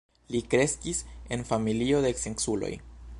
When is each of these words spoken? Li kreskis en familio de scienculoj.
Li 0.35 0.39
kreskis 0.53 1.03
en 1.37 1.45
familio 1.51 2.03
de 2.07 2.13
scienculoj. 2.23 2.73